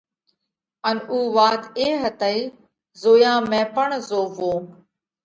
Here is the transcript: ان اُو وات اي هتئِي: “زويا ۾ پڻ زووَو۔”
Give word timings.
ان 0.87 0.97
اُو 1.11 1.17
وات 1.35 1.63
اي 1.79 1.87
هتئِي: 2.03 2.39
“زويا 3.01 3.33
۾ 3.51 3.61
پڻ 3.75 3.89
زووَو۔” 4.07 4.51